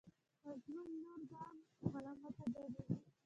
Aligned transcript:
مظلوم 0.45 0.89
نور 1.03 1.19
ځان 1.31 1.55
ملامت 1.91 2.37
ګڼي. 2.55 2.83